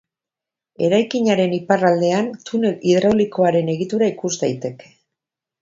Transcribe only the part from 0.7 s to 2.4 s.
Eraikinaren iparraldean,